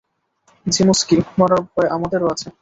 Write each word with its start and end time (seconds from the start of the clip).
যিমস্কি, 0.65 1.15
মরার 1.39 1.61
ভয় 1.67 1.89
আমাদেরও 1.95 2.27
আছে! 2.33 2.47